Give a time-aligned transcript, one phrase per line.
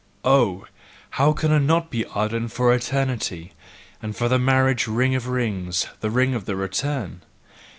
[0.25, 0.65] Oh,
[1.11, 3.53] how could I not be ardent for Eternity
[4.01, 7.21] and for the marriage ring of rings the ring of the return?